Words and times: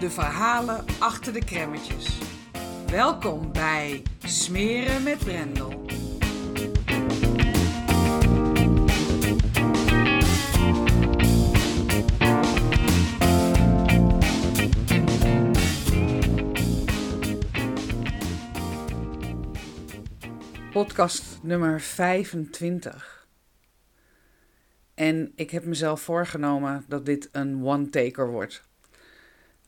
de 0.00 0.10
verhalen 0.10 0.84
achter 0.98 1.32
de 1.32 1.44
kremmetjes. 1.44 2.18
Welkom 2.86 3.52
bij 3.52 4.02
Smeren 4.24 5.02
met 5.02 5.18
Brendel. 5.18 5.84
Podcast 20.72 21.42
nummer 21.42 21.80
25. 21.80 23.26
En 24.94 25.32
ik 25.36 25.50
heb 25.50 25.64
mezelf 25.64 26.00
voorgenomen 26.00 26.84
dat 26.88 27.06
dit 27.06 27.28
een 27.32 27.64
one-taker 27.64 28.30
wordt. 28.30 28.72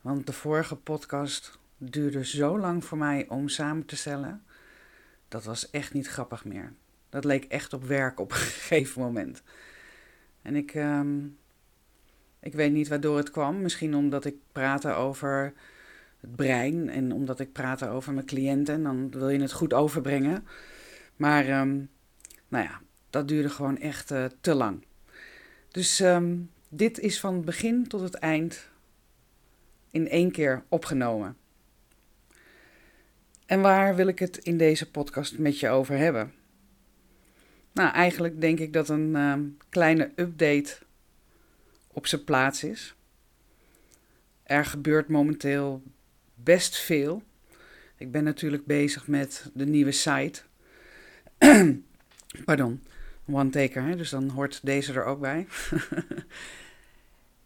Want 0.07 0.27
de 0.27 0.33
vorige 0.33 0.77
podcast 0.77 1.59
duurde 1.79 2.25
zo 2.25 2.59
lang 2.59 2.85
voor 2.85 2.99
mij 2.99 3.27
om 3.29 3.49
samen 3.49 3.85
te 3.85 3.97
stellen. 3.97 4.43
Dat 5.29 5.45
was 5.45 5.71
echt 5.71 5.93
niet 5.93 6.09
grappig 6.09 6.45
meer. 6.45 6.73
Dat 7.09 7.25
leek 7.25 7.45
echt 7.45 7.73
op 7.73 7.85
werk 7.85 8.21
op 8.21 8.31
een 8.33 8.37
gegeven 8.37 9.03
moment. 9.03 9.43
En 10.43 10.57
ik, 10.57 10.75
ehm, 10.75 11.25
ik 12.41 12.53
weet 12.53 12.73
niet 12.73 12.89
waardoor 12.89 13.17
het 13.17 13.31
kwam. 13.31 13.63
Misschien 13.63 13.95
omdat 13.95 14.25
ik 14.25 14.37
praatte 14.53 14.93
over 14.93 15.53
het 16.21 16.37
brein 16.37 16.89
en 16.89 17.13
omdat 17.13 17.41
ik 17.41 17.53
praatte 17.53 17.89
over 17.89 18.13
mijn 18.13 18.27
cliënten. 18.27 18.83
Dan 18.83 19.11
wil 19.11 19.29
je 19.29 19.41
het 19.41 19.53
goed 19.53 19.73
overbrengen. 19.73 20.47
Maar 21.17 21.47
ehm, 21.47 21.81
nou 22.49 22.65
ja, 22.65 22.81
dat 23.11 23.29
duurde 23.29 23.51
gewoon 23.51 23.79
echt 23.79 24.11
uh, 24.11 24.25
te 24.41 24.55
lang. 24.55 24.85
Dus 25.69 26.01
ehm, 26.01 26.37
dit 26.69 26.99
is 26.99 27.21
van 27.21 27.35
het 27.35 27.45
begin 27.45 27.89
tot 27.89 28.01
het 28.01 28.15
eind 28.15 28.75
in 29.91 30.09
één 30.09 30.31
keer 30.31 30.65
opgenomen. 30.69 31.37
En 33.47 33.61
waar 33.61 33.97
wil 33.97 34.07
ik 34.07 34.19
het 34.19 34.37
in 34.37 34.59
deze 34.59 34.91
podcast 34.91 35.39
met 35.39 35.61
je 35.61 35.69
over 35.69 35.97
hebben? 35.97 36.33
Nou, 37.73 37.93
eigenlijk 37.93 38.41
denk 38.41 38.59
ik 38.59 38.73
dat 38.73 38.89
een 38.89 39.09
uh, 39.09 39.35
kleine 39.69 40.13
update 40.17 40.77
op 41.89 42.07
zijn 42.07 42.25
plaats 42.25 42.65
is. 42.65 42.95
Er 44.43 44.65
gebeurt 44.65 45.09
momenteel 45.09 45.83
best 46.35 46.77
veel. 46.77 47.23
Ik 47.97 48.11
ben 48.11 48.25
natuurlijk 48.25 48.67
bezig 48.67 49.07
met 49.07 49.51
de 49.55 49.67
nieuwe 49.67 49.93
site. 49.93 50.43
Pardon, 52.45 52.83
one 53.27 53.51
taker, 53.51 53.97
dus 53.97 54.11
dan 54.11 54.29
hoort 54.29 54.61
deze 54.63 54.93
er 54.93 55.05
ook 55.05 55.21
bij. 55.21 55.47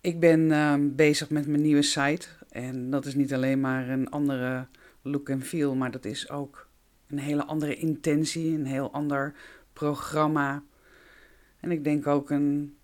ik 0.01 0.21
ben 0.21 0.41
uh, 0.41 0.75
bezig 0.81 1.31
met 1.31 1.47
mijn 1.47 1.63
nieuwe 1.63 1.83
site. 1.83 2.27
En 2.49 2.91
dat 2.91 3.07
is 3.07 3.15
niet 3.15 3.35
alleen 3.35 3.61
maar 3.61 3.89
een 3.89 4.11
andere 4.11 4.67
look 5.03 5.29
en 5.29 5.43
feel, 5.43 5.75
maar 5.75 5.91
dat 5.91 6.05
is 6.05 6.31
ook 6.31 6.69
een 7.07 7.19
hele 7.19 7.45
andere 7.45 7.75
intentie, 7.77 8.55
een 8.55 8.67
heel 8.67 8.93
ander 8.93 9.35
programma. 9.73 10.63
En 11.61 11.71
ik 11.71 11.85
denk 11.85 12.07
ook 12.07 12.31
een 12.31 12.77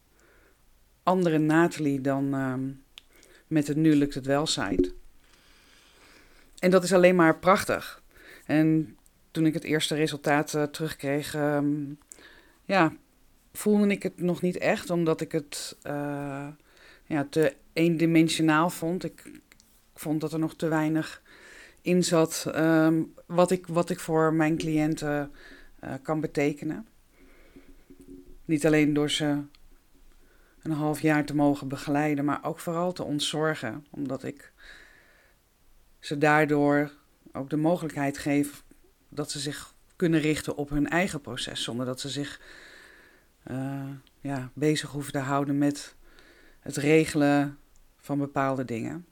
andere 1.02 1.38
Natalie 1.38 2.00
dan 2.00 2.34
um, 2.34 2.82
met 3.46 3.66
het 3.66 3.76
Nu 3.76 3.94
lukt 3.94 4.14
het 4.14 4.26
wel 4.26 4.46
site. 4.46 4.92
En 6.58 6.70
dat 6.70 6.84
is 6.84 6.92
alleen 6.92 7.16
maar 7.16 7.38
prachtig. 7.38 8.02
En 8.44 8.96
toen 9.30 9.46
ik 9.46 9.54
het 9.54 9.64
eerste 9.64 9.94
resultaat 9.94 10.54
uh, 10.54 10.62
terugkreeg, 10.62 11.34
um, 11.34 11.98
ja, 12.64 12.92
voelde 13.52 13.86
ik 13.86 14.02
het 14.02 14.20
nog 14.20 14.42
niet 14.42 14.58
echt, 14.58 14.90
omdat 14.90 15.20
ik 15.20 15.32
het 15.32 15.76
uh, 15.86 16.48
ja, 17.06 17.26
te 17.30 17.56
eendimensionaal 17.72 18.70
vond. 18.70 19.04
Ik 19.04 19.40
vond 19.94 20.20
dat 20.20 20.32
er 20.32 20.38
nog 20.38 20.54
te 20.54 20.68
weinig 20.68 21.22
in 21.80 22.04
zat 22.04 22.50
ehm, 22.52 23.02
wat, 23.26 23.50
ik, 23.50 23.66
wat 23.66 23.90
ik 23.90 24.00
voor 24.00 24.34
mijn 24.34 24.56
cliënten 24.56 25.30
uh, 25.84 25.94
kan 26.02 26.20
betekenen. 26.20 26.86
Niet 28.44 28.66
alleen 28.66 28.92
door 28.92 29.10
ze 29.10 29.42
een 30.62 30.72
half 30.72 31.00
jaar 31.00 31.24
te 31.24 31.34
mogen 31.34 31.68
begeleiden, 31.68 32.24
maar 32.24 32.44
ook 32.44 32.58
vooral 32.58 32.92
te 32.92 33.02
ontzorgen. 33.02 33.86
Omdat 33.90 34.24
ik 34.24 34.52
ze 35.98 36.18
daardoor 36.18 36.92
ook 37.32 37.50
de 37.50 37.56
mogelijkheid 37.56 38.18
geef 38.18 38.64
dat 39.08 39.30
ze 39.30 39.38
zich 39.38 39.74
kunnen 39.96 40.20
richten 40.20 40.56
op 40.56 40.70
hun 40.70 40.88
eigen 40.88 41.20
proces. 41.20 41.62
Zonder 41.62 41.86
dat 41.86 42.00
ze 42.00 42.08
zich 42.08 42.40
uh, 43.50 43.90
ja, 44.20 44.50
bezig 44.54 44.90
hoeven 44.90 45.12
te 45.12 45.18
houden 45.18 45.58
met 45.58 45.95
het 46.66 46.76
regelen 46.76 47.58
van 47.96 48.18
bepaalde 48.18 48.64
dingen. 48.64 49.06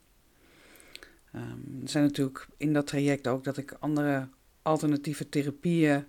Um, 1.35 1.81
er 1.83 1.89
zijn 1.89 2.05
natuurlijk 2.05 2.49
in 2.57 2.73
dat 2.73 2.87
traject 2.87 3.27
ook 3.27 3.45
dat 3.45 3.57
ik 3.57 3.77
andere 3.79 4.29
alternatieve 4.63 5.29
therapieën 5.29 6.05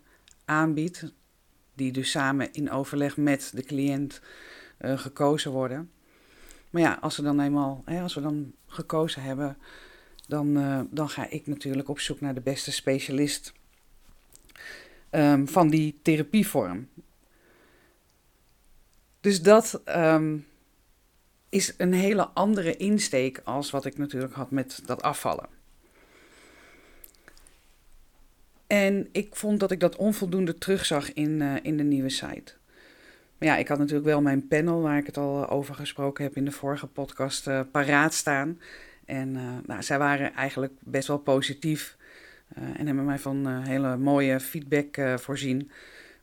aanbied, 0.45 1.13
die 1.73 1.91
dus 1.91 2.11
samen 2.11 2.53
in 2.53 2.71
overleg 2.71 3.17
met 3.17 3.51
de 3.53 3.63
cliënt 3.63 4.21
uh, 4.81 4.99
gekozen 4.99 5.51
worden. 5.51 5.91
Maar 6.69 6.81
ja, 6.81 6.97
als, 7.01 7.17
we 7.17 7.23
dan 7.23 7.39
eenmaal, 7.39 7.81
hè, 7.85 8.01
als 8.01 8.13
we 8.13 8.21
dan 8.21 8.53
gekozen 8.67 9.21
hebben, 9.21 9.57
dan, 10.27 10.57
uh, 10.57 10.81
dan 10.89 11.09
ga 11.09 11.29
ik 11.29 11.47
natuurlijk 11.47 11.89
op 11.89 11.99
zoek 11.99 12.21
naar 12.21 12.33
de 12.33 12.41
beste 12.41 12.71
specialist 12.71 13.53
um, 15.11 15.47
van 15.47 15.69
die 15.69 15.99
therapievorm. 16.01 16.87
Dus 19.19 19.41
dat 19.41 19.81
um, 19.87 20.45
is 21.55 21.73
een 21.77 21.93
hele 21.93 22.27
andere 22.27 22.77
insteek 22.77 23.41
als 23.43 23.71
wat 23.71 23.85
ik 23.85 23.97
natuurlijk 23.97 24.33
had 24.33 24.51
met 24.51 24.81
dat 24.85 25.01
afvallen. 25.01 25.47
En 28.67 29.09
ik 29.11 29.35
vond 29.35 29.59
dat 29.59 29.71
ik 29.71 29.79
dat 29.79 29.95
onvoldoende 29.95 30.57
terugzag 30.57 31.13
in, 31.13 31.41
uh, 31.41 31.55
in 31.61 31.77
de 31.77 31.83
nieuwe 31.83 32.09
site. 32.09 32.53
Maar 33.37 33.49
ja, 33.49 33.57
ik 33.57 33.67
had 33.67 33.77
natuurlijk 33.77 34.05
wel 34.05 34.21
mijn 34.21 34.47
panel, 34.47 34.81
waar 34.81 34.97
ik 34.97 35.05
het 35.05 35.17
al 35.17 35.49
over 35.49 35.75
gesproken 35.75 36.23
heb 36.23 36.35
in 36.35 36.45
de 36.45 36.51
vorige 36.51 36.87
podcast, 36.87 37.47
uh, 37.47 37.59
paraat 37.71 38.13
staan. 38.13 38.59
En 39.05 39.31
nou, 39.65 39.83
zij 39.83 39.97
waren 39.97 40.33
eigenlijk 40.33 40.73
best 40.79 41.07
wel 41.07 41.17
positief 41.17 41.97
en 42.53 42.85
hebben 42.85 43.05
mij 43.05 43.19
van 43.19 43.61
hele 43.63 43.97
mooie 43.97 44.39
feedback 44.39 45.19
voorzien. 45.19 45.71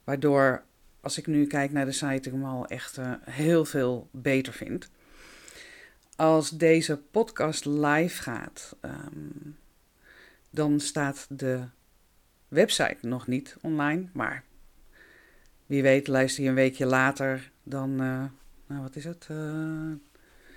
Waardoor, 0.05 0.63
als 1.01 1.19
ik 1.19 1.27
nu 1.27 1.47
kijk 1.47 1.73
naar 1.73 1.85
de 1.85 1.93
site, 1.93 2.29
ik 2.29 2.33
hem 2.33 2.45
al 2.45 2.67
echt 2.67 2.99
heel 3.25 3.65
veel 3.65 4.09
beter 4.11 4.53
vind 4.53 4.91
als 6.23 6.51
deze 6.51 6.97
podcast 6.97 7.65
live 7.65 8.23
gaat, 8.23 8.77
um, 8.81 9.57
dan 10.51 10.81
staat 10.81 11.27
de 11.29 11.65
website 12.49 12.97
nog 13.01 13.27
niet 13.27 13.57
online. 13.61 14.07
Maar 14.13 14.45
wie 15.67 15.83
weet, 15.83 16.09
luister 16.09 16.43
je 16.43 16.49
een 16.49 16.55
weekje 16.55 16.87
later, 16.87 17.51
dan, 17.63 17.91
uh, 17.91 18.25
nou 18.67 18.83
wat 18.83 18.97
is 18.97 19.05
het? 19.05 19.29
Uh, 19.31 19.91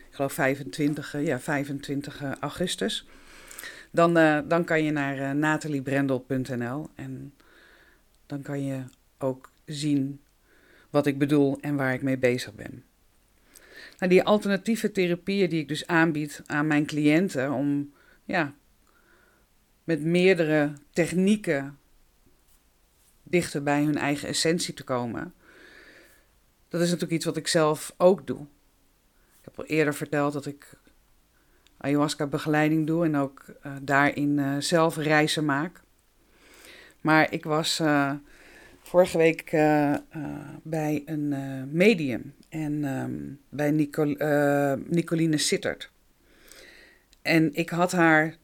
ik 0.09 0.15
geloof 0.15 0.33
25, 0.33 1.13
uh, 1.13 1.25
ja, 1.25 1.39
25 1.39 2.21
augustus. 2.39 3.07
Dan, 3.91 4.13
dan 4.47 4.63
kan 4.63 4.83
je 4.83 4.91
naar 4.91 5.35
nataliebrendel.nl 5.35 6.89
en 6.95 7.33
dan 8.25 8.41
kan 8.41 8.63
je 8.63 8.83
ook 9.17 9.51
zien 9.65 10.21
wat 10.89 11.05
ik 11.05 11.17
bedoel 11.17 11.57
en 11.61 11.75
waar 11.75 11.93
ik 11.93 12.01
mee 12.01 12.17
bezig 12.17 12.53
ben. 12.53 12.83
Nou, 13.97 14.11
die 14.11 14.23
alternatieve 14.23 14.91
therapieën 14.91 15.49
die 15.49 15.61
ik 15.61 15.67
dus 15.67 15.87
aanbied 15.87 16.41
aan 16.45 16.67
mijn 16.67 16.85
cliënten 16.85 17.51
om 17.51 17.93
ja, 18.23 18.53
met 19.83 20.01
meerdere 20.01 20.73
technieken 20.91 21.77
dichter 23.23 23.63
bij 23.63 23.83
hun 23.83 23.97
eigen 23.97 24.27
essentie 24.27 24.73
te 24.73 24.83
komen. 24.83 25.33
Dat 26.69 26.81
is 26.81 26.87
natuurlijk 26.87 27.15
iets 27.15 27.25
wat 27.25 27.37
ik 27.37 27.47
zelf 27.47 27.93
ook 27.97 28.27
doe. 28.27 28.41
Ik 29.39 29.41
heb 29.41 29.59
al 29.59 29.65
eerder 29.65 29.93
verteld 29.93 30.33
dat 30.33 30.45
ik 30.45 30.73
ayahuasca 31.77 32.27
begeleiding 32.27 32.87
doe 32.87 33.05
en 33.05 33.15
ook 33.15 33.45
uh, 33.65 33.75
daarin 33.81 34.37
uh, 34.37 34.55
zelf 34.59 34.97
reizen 34.97 35.45
maak. 35.45 35.81
Maar 37.01 37.31
ik 37.31 37.43
was 37.43 37.79
uh, 37.79 38.11
vorige 38.95 39.17
week 39.17 39.51
bij 40.63 41.03
een 41.05 41.33
medium 41.71 42.33
en 42.49 42.83
um, 42.83 43.39
bij 43.49 43.71
Nicol 43.71 44.15
Nicoline 44.87 45.37
Sittert. 45.37 45.91
En 47.21 47.53
ik 47.53 47.69
had 47.69 47.91
haar 47.91 48.35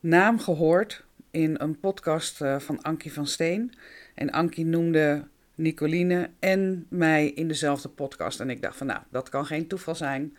naam 0.00 0.38
gehoord 0.38 1.04
in 1.30 1.54
een 1.58 1.80
podcast 1.80 2.36
van 2.58 2.82
Ankie 2.82 3.12
van 3.12 3.26
Steen. 3.26 3.72
En 4.14 4.30
Ankie 4.30 4.64
noemde 4.64 5.26
Nicoline 5.54 6.30
en 6.38 6.86
mij 6.88 7.28
in 7.28 7.48
dezelfde 7.48 7.88
podcast. 7.88 8.40
En 8.40 8.50
ik 8.50 8.62
dacht 8.62 8.76
van 8.76 8.86
nou, 8.86 9.00
dat 9.10 9.28
kan 9.28 9.46
geen 9.46 9.66
toeval 9.66 9.94
zijn. 9.94 10.36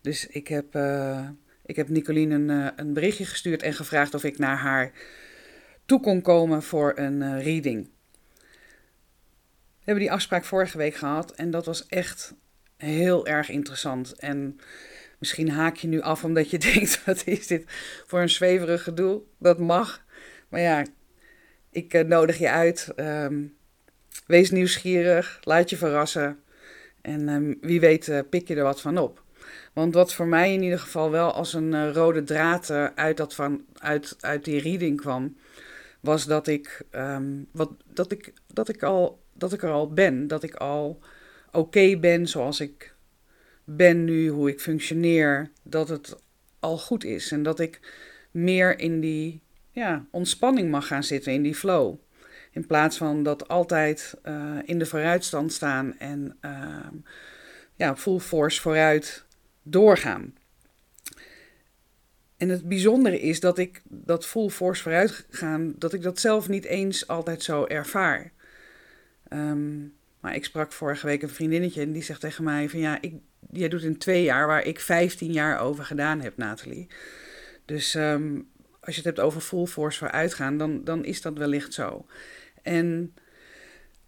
Dus 0.00 0.26
ik 0.26 0.48
heb, 0.48 0.78
ik 1.66 1.76
heb 1.76 1.88
Nicoline 1.88 2.34
een, 2.34 2.72
een 2.76 2.92
berichtje 2.92 3.24
gestuurd 3.24 3.62
en 3.62 3.74
gevraagd 3.74 4.14
of 4.14 4.24
ik 4.24 4.38
naar 4.38 4.56
haar 4.56 4.92
toe 5.86 6.00
kon 6.00 6.22
komen 6.22 6.62
voor 6.62 6.92
een 6.94 7.42
reading. 7.42 7.94
Hebben 9.86 10.04
die 10.04 10.12
afspraak 10.12 10.44
vorige 10.44 10.78
week 10.78 10.94
gehad 10.94 11.32
en 11.32 11.50
dat 11.50 11.66
was 11.66 11.86
echt 11.86 12.34
heel 12.76 13.26
erg 13.26 13.48
interessant. 13.48 14.12
En 14.12 14.60
misschien 15.18 15.50
haak 15.50 15.76
je 15.76 15.88
nu 15.88 16.00
af 16.00 16.24
omdat 16.24 16.50
je 16.50 16.58
denkt, 16.72 17.04
wat 17.04 17.26
is 17.26 17.46
dit 17.46 17.64
voor 18.06 18.20
een 18.20 18.28
zweverig 18.28 18.82
gedoe? 18.82 19.22
Dat 19.38 19.58
mag. 19.58 20.04
Maar 20.48 20.60
ja, 20.60 20.84
ik 21.70 22.06
nodig 22.06 22.38
je 22.38 22.50
uit. 22.50 22.92
Um, 22.96 23.56
wees 24.26 24.50
nieuwsgierig, 24.50 25.38
laat 25.42 25.70
je 25.70 25.76
verrassen. 25.76 26.38
En 27.02 27.28
um, 27.28 27.58
wie 27.60 27.80
weet 27.80 28.22
pik 28.30 28.48
je 28.48 28.54
er 28.54 28.62
wat 28.62 28.80
van 28.80 28.98
op. 28.98 29.22
Want 29.72 29.94
wat 29.94 30.14
voor 30.14 30.26
mij 30.26 30.52
in 30.52 30.62
ieder 30.62 30.78
geval 30.78 31.10
wel 31.10 31.32
als 31.32 31.52
een 31.52 31.72
uh, 31.72 31.92
rode 31.92 32.22
draad 32.22 32.70
uit, 32.94 33.16
dat 33.16 33.34
van, 33.34 33.64
uit, 33.78 34.16
uit 34.20 34.44
die 34.44 34.60
reading 34.60 35.00
kwam, 35.00 35.36
was 36.00 36.24
dat 36.24 36.46
ik, 36.46 36.82
um, 36.90 37.46
wat, 37.52 37.70
dat 37.84 38.12
ik, 38.12 38.32
dat 38.46 38.68
ik, 38.68 38.82
al, 38.82 39.24
dat 39.38 39.52
ik 39.52 39.62
er 39.62 39.70
al 39.70 39.92
ben. 39.92 40.26
Dat 40.26 40.42
ik 40.42 40.54
al 40.54 41.00
oké 41.52 41.96
ben 41.98 42.26
zoals 42.28 42.60
ik 42.60 42.94
ben 43.64 44.04
nu, 44.04 44.28
hoe 44.28 44.48
ik 44.48 44.60
functioneer. 44.60 45.50
Dat 45.62 45.88
het 45.88 46.16
al 46.60 46.78
goed 46.78 47.04
is 47.04 47.30
en 47.30 47.42
dat 47.42 47.60
ik 47.60 47.80
meer 48.30 48.78
in 48.78 49.00
die 49.00 49.42
ja, 49.70 50.06
ontspanning 50.10 50.70
mag 50.70 50.86
gaan 50.86 51.04
zitten, 51.04 51.32
in 51.32 51.42
die 51.42 51.54
flow. 51.54 51.94
In 52.50 52.66
plaats 52.66 52.96
van 52.96 53.22
dat 53.22 53.48
altijd 53.48 54.14
uh, 54.24 54.58
in 54.64 54.78
de 54.78 54.86
vooruitstand 54.86 55.52
staan 55.52 55.98
en 55.98 56.38
ja, 57.74 57.96
full 57.96 58.18
force 58.18 58.60
vooruit 58.60 59.24
doorgaan. 59.62 60.34
En 62.36 62.48
het 62.48 62.68
bijzondere 62.68 63.20
is 63.20 63.40
dat 63.40 63.58
ik 63.58 63.82
dat 63.84 64.26
full 64.26 64.48
force 64.48 64.82
vooruit 64.82 65.26
gaan, 65.30 65.74
dat 65.78 65.92
ik 65.92 66.02
dat 66.02 66.20
zelf 66.20 66.48
niet 66.48 66.64
eens 66.64 67.08
altijd 67.08 67.42
zo 67.42 67.64
ervaar. 67.64 68.32
Um, 69.32 69.94
maar 70.20 70.34
ik 70.34 70.44
sprak 70.44 70.72
vorige 70.72 71.06
week 71.06 71.22
een 71.22 71.28
vriendinnetje 71.28 71.80
en 71.80 71.92
die 71.92 72.02
zegt 72.02 72.20
tegen 72.20 72.44
mij 72.44 72.68
van 72.68 72.78
ja, 72.78 72.98
ik, 73.00 73.14
jij 73.50 73.68
doet 73.68 73.82
in 73.82 73.98
twee 73.98 74.22
jaar 74.22 74.46
waar 74.46 74.62
ik 74.62 74.80
15 74.80 75.32
jaar 75.32 75.58
over 75.58 75.84
gedaan 75.84 76.20
heb, 76.20 76.36
Nathalie. 76.36 76.86
Dus 77.64 77.94
um, 77.94 78.48
als 78.80 78.94
je 78.94 79.00
het 79.00 79.04
hebt 79.04 79.20
over 79.20 79.40
full 79.40 79.66
force 79.66 79.98
vooruitgaan, 79.98 80.58
dan, 80.58 80.84
dan 80.84 81.04
is 81.04 81.22
dat 81.22 81.38
wellicht 81.38 81.74
zo. 81.74 82.06
En 82.62 83.14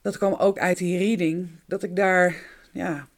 dat 0.03 0.17
kwam 0.19 0.35
ook 0.35 0.59
uit 0.59 0.79
die 0.79 0.99
reading, 0.99 1.49
dat 1.67 1.83
ik 1.83 1.97
daar 1.97 2.37
ja, 2.73 3.09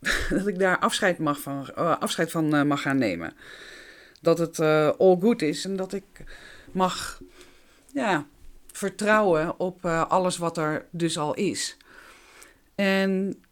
dat 0.38 0.46
ik 0.46 0.58
daar 0.58 0.78
afscheid, 0.78 1.18
mag 1.18 1.40
van, 1.40 1.70
uh, 1.78 1.98
afscheid 1.98 2.30
van 2.30 2.54
uh, 2.54 2.62
mag 2.62 2.82
gaan 2.82 2.98
nemen. 2.98 3.34
Dat 4.20 4.38
het 4.38 4.58
uh, 4.58 4.90
all 4.98 5.16
good 5.20 5.42
is 5.42 5.64
en 5.64 5.76
dat 5.76 5.92
ik 5.92 6.04
mag 6.72 7.20
ja, 7.92 8.26
vertrouwen 8.88 9.58
op 9.60 9.86
alles 9.86 10.36
wat 10.36 10.58
er 10.58 10.86
dus 10.90 11.18
al 11.18 11.34
is. 11.34 11.76
En 12.74 13.42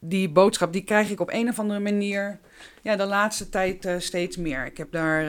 die 0.00 0.28
boodschap 0.30 0.72
die 0.72 0.84
krijg 0.84 1.10
ik 1.10 1.20
op 1.20 1.30
een 1.32 1.48
of 1.48 1.58
andere 1.58 1.80
manier 1.80 2.38
ja, 2.82 2.96
de 2.96 3.04
laatste 3.04 3.48
tijd 3.48 3.88
steeds 3.98 4.36
meer. 4.36 4.66
Ik 4.66 4.76
heb 4.76 4.92
daar 4.92 5.22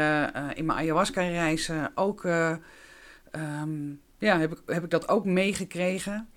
in 0.57 0.65
mijn 0.65 0.79
ayahuasca-reizen 0.79 1.91
ook, 1.95 2.23
um, 2.23 4.01
ja, 4.17 4.39
heb 4.39 4.51
ik, 4.51 4.61
heb 4.65 4.83
ik 4.83 4.89
dat 4.89 5.07
ook 5.07 5.25
meegekregen 5.25 6.29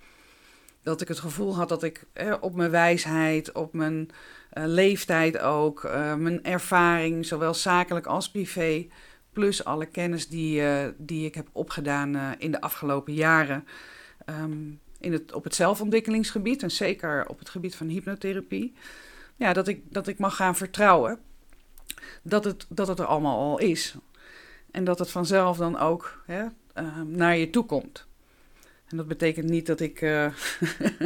dat 0.83 1.01
ik 1.01 1.07
het 1.07 1.19
gevoel 1.19 1.55
had 1.55 1.69
dat 1.69 1.83
ik 1.83 2.05
eh, 2.13 2.33
op 2.39 2.55
mijn 2.55 2.71
wijsheid, 2.71 3.51
op 3.51 3.73
mijn 3.73 4.09
leeftijd 4.53 5.39
ook, 5.39 5.83
mijn 6.17 6.43
ervaring, 6.43 7.25
zowel 7.25 7.53
zakelijk 7.53 8.05
als 8.05 8.31
privé, 8.31 8.87
plus 9.35 9.63
alle 9.63 9.85
kennis 9.85 10.27
die, 10.27 10.61
uh, 10.61 10.87
die 10.97 11.25
ik 11.25 11.35
heb 11.35 11.47
opgedaan 11.51 12.35
in 12.37 12.51
de 12.51 12.61
afgelopen 12.61 13.13
jaren. 13.13 13.67
Um, 14.25 14.79
in 14.99 15.13
het, 15.13 15.33
op 15.33 15.43
het 15.43 15.55
zelfontwikkelingsgebied 15.55 16.63
en 16.63 16.71
zeker 16.71 17.27
op 17.27 17.39
het 17.39 17.49
gebied 17.49 17.75
van 17.75 17.87
hypnotherapie. 17.87 18.73
Ja, 19.35 19.53
dat 19.53 19.67
ik, 19.67 19.81
dat 19.89 20.07
ik 20.07 20.17
mag 20.17 20.35
gaan 20.35 20.55
vertrouwen 20.55 21.19
dat 22.21 22.43
het, 22.43 22.65
dat 22.69 22.87
het 22.87 22.99
er 22.99 23.05
allemaal 23.05 23.39
al 23.39 23.59
is. 23.59 23.95
En 24.71 24.83
dat 24.83 24.99
het 24.99 25.11
vanzelf 25.11 25.57
dan 25.57 25.79
ook 25.79 26.21
hè, 26.25 26.45
naar 27.05 27.37
je 27.37 27.49
toe 27.49 27.65
komt. 27.65 28.05
En 28.87 28.97
dat 28.97 29.07
betekent 29.07 29.49
niet 29.49 29.65
dat 29.65 29.79
ik 29.79 30.01
uh, 30.01 30.27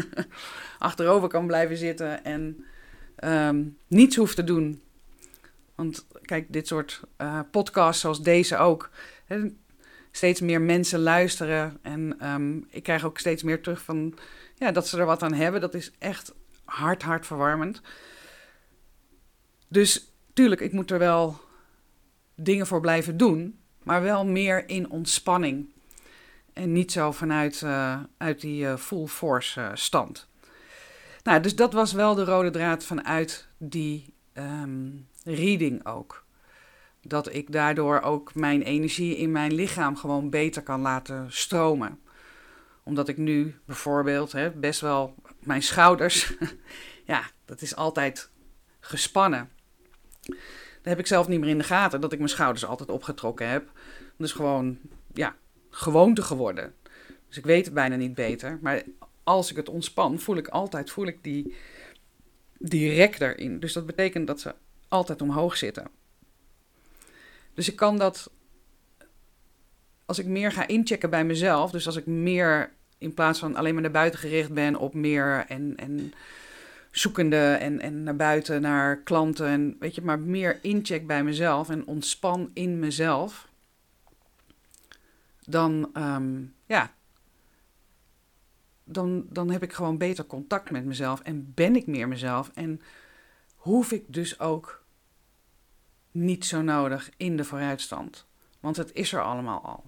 achterover 0.79 1.29
kan 1.29 1.47
blijven 1.47 1.77
zitten 1.77 2.23
en 2.23 2.65
um, 3.23 3.77
niets 3.87 4.15
hoef 4.15 4.35
te 4.35 4.43
doen. 4.43 4.81
Want 5.79 6.07
kijk, 6.21 6.53
dit 6.53 6.67
soort 6.67 7.01
uh, 7.17 7.39
podcasts 7.51 8.01
zoals 8.01 8.21
deze 8.21 8.57
ook. 8.57 8.89
Hè, 9.25 9.51
steeds 10.11 10.41
meer 10.41 10.61
mensen 10.61 10.99
luisteren. 10.99 11.77
En 11.81 12.27
um, 12.31 12.67
ik 12.69 12.83
krijg 12.83 13.05
ook 13.05 13.17
steeds 13.17 13.43
meer 13.43 13.61
terug 13.61 13.81
van 13.81 14.17
ja, 14.55 14.71
dat 14.71 14.87
ze 14.87 14.97
er 14.97 15.05
wat 15.05 15.23
aan 15.23 15.33
hebben. 15.33 15.61
Dat 15.61 15.73
is 15.73 15.91
echt 15.99 16.33
hard, 16.65 17.03
hard 17.03 17.25
verwarmend. 17.25 17.81
Dus 19.67 20.11
tuurlijk, 20.33 20.61
ik 20.61 20.73
moet 20.73 20.91
er 20.91 20.99
wel 20.99 21.39
dingen 22.35 22.67
voor 22.67 22.79
blijven 22.79 23.17
doen. 23.17 23.59
Maar 23.83 24.01
wel 24.01 24.25
meer 24.25 24.69
in 24.69 24.89
ontspanning. 24.89 25.69
En 26.53 26.71
niet 26.71 26.91
zo 26.91 27.11
vanuit 27.11 27.61
uh, 27.61 27.99
uit 28.17 28.41
die 28.41 28.63
uh, 28.63 28.75
full 28.75 29.05
force 29.05 29.71
stand. 29.73 30.27
Nou, 31.23 31.41
dus 31.41 31.55
dat 31.55 31.73
was 31.73 31.91
wel 31.91 32.15
de 32.15 32.23
rode 32.23 32.49
draad 32.49 32.83
vanuit 32.83 33.47
die 33.57 34.17
um, 34.39 35.07
reading 35.23 35.85
ook. 35.85 36.25
Dat 37.01 37.33
ik 37.33 37.51
daardoor 37.51 38.01
ook 38.01 38.35
mijn 38.35 38.61
energie 38.61 39.17
in 39.17 39.31
mijn 39.31 39.53
lichaam 39.53 39.95
gewoon 39.95 40.29
beter 40.29 40.61
kan 40.63 40.81
laten 40.81 41.25
stromen. 41.31 41.99
Omdat 42.83 43.07
ik 43.07 43.17
nu 43.17 43.55
bijvoorbeeld 43.65 44.31
hè, 44.31 44.51
best 44.51 44.81
wel 44.81 45.15
mijn 45.39 45.63
schouders, 45.63 46.33
ja, 47.05 47.23
dat 47.45 47.61
is 47.61 47.75
altijd 47.75 48.29
gespannen. 48.79 49.49
Dat 50.21 50.97
heb 50.97 50.99
ik 50.99 51.07
zelf 51.07 51.27
niet 51.27 51.39
meer 51.39 51.49
in 51.49 51.57
de 51.57 51.63
gaten, 51.63 52.01
dat 52.01 52.11
ik 52.11 52.17
mijn 52.17 52.29
schouders 52.29 52.65
altijd 52.65 52.89
opgetrokken 52.89 53.49
heb. 53.49 53.71
Dus 54.17 54.31
gewoon, 54.31 54.77
ja, 55.13 55.35
gewoonte 55.69 56.21
geworden. 56.21 56.73
Dus 57.27 57.37
ik 57.37 57.45
weet 57.45 57.65
het 57.65 57.73
bijna 57.73 57.95
niet 57.95 58.13
beter. 58.13 58.59
Maar 58.61 58.83
als 59.23 59.49
ik 59.49 59.55
het 59.55 59.69
ontspan, 59.69 60.19
voel 60.19 60.37
ik 60.37 60.47
altijd 60.47 60.91
voel 60.91 61.07
ik 61.07 61.23
die, 61.23 61.55
die 62.59 62.93
rek 62.93 63.19
erin. 63.19 63.59
Dus 63.59 63.73
dat 63.73 63.85
betekent 63.85 64.27
dat 64.27 64.39
ze 64.39 64.55
altijd 64.87 65.21
omhoog 65.21 65.57
zitten. 65.57 65.87
Dus 67.53 67.69
ik 67.69 67.75
kan 67.75 67.97
dat, 67.97 68.31
als 70.05 70.19
ik 70.19 70.25
meer 70.25 70.51
ga 70.51 70.67
inchecken 70.67 71.09
bij 71.09 71.25
mezelf, 71.25 71.71
dus 71.71 71.85
als 71.85 71.95
ik 71.95 72.05
meer 72.05 72.71
in 72.97 73.13
plaats 73.13 73.39
van 73.39 73.55
alleen 73.55 73.73
maar 73.73 73.81
naar 73.81 73.91
buiten 73.91 74.19
gericht 74.19 74.53
ben 74.53 74.75
op 74.75 74.93
meer 74.93 75.45
en, 75.47 75.73
en 75.75 76.13
zoekende 76.91 77.53
en, 77.59 77.79
en 77.79 78.03
naar 78.03 78.15
buiten, 78.15 78.61
naar 78.61 78.97
klanten 78.97 79.47
en 79.47 79.75
weet 79.79 79.95
je, 79.95 80.01
maar 80.01 80.19
meer 80.19 80.59
incheck 80.61 81.07
bij 81.07 81.23
mezelf 81.23 81.69
en 81.69 81.87
ontspan 81.87 82.51
in 82.53 82.79
mezelf 82.79 83.47
dan, 85.49 85.89
um, 85.97 86.53
ja, 86.65 86.93
dan, 88.91 89.25
dan 89.29 89.49
heb 89.49 89.63
ik 89.63 89.73
gewoon 89.73 89.97
beter 89.97 90.25
contact 90.25 90.71
met 90.71 90.85
mezelf 90.85 91.19
en 91.21 91.53
ben 91.53 91.75
ik 91.75 91.87
meer 91.87 92.07
mezelf. 92.07 92.51
En 92.53 92.81
hoef 93.55 93.91
ik 93.91 94.03
dus 94.07 94.39
ook 94.39 94.83
niet 96.11 96.45
zo 96.45 96.61
nodig 96.61 97.09
in 97.17 97.37
de 97.37 97.43
vooruitstand. 97.43 98.27
Want 98.59 98.77
het 98.77 98.93
is 98.93 99.13
er 99.13 99.21
allemaal 99.21 99.61
al. 99.61 99.83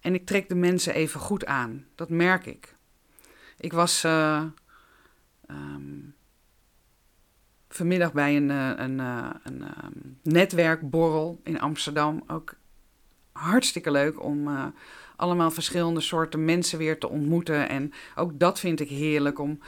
En 0.00 0.14
ik 0.14 0.26
trek 0.26 0.48
de 0.48 0.54
mensen 0.54 0.94
even 0.94 1.20
goed 1.20 1.46
aan. 1.46 1.86
Dat 1.94 2.08
merk 2.08 2.46
ik. 2.46 2.76
Ik 3.58 3.72
was 3.72 4.04
uh, 4.04 4.44
um, 5.50 6.14
vanmiddag 7.68 8.12
bij 8.12 8.36
een, 8.36 8.50
uh, 8.50 8.72
een, 8.76 8.98
uh, 8.98 9.30
een 9.42 9.62
ehm, 9.62 9.92
netwerkborrel 10.22 11.40
in 11.42 11.60
Amsterdam. 11.60 12.22
Ook 12.26 12.54
hartstikke 13.32 13.90
leuk 13.90 14.22
om 14.22 14.48
allemaal 15.16 15.50
verschillende 15.50 16.00
soorten 16.00 16.44
mensen 16.44 16.78
weer 16.78 16.98
te 16.98 17.08
ontmoeten. 17.08 17.68
En 17.68 17.92
ook 18.14 18.38
dat 18.38 18.60
vind 18.60 18.80
ik 18.80 18.88
heerlijk 18.88 19.38
om 19.38 19.58